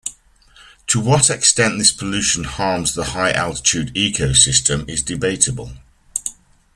[0.87, 5.73] To what extent this pollution harms the high-altitude ecosystem is debatable.